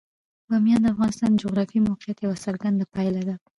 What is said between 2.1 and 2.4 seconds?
یوه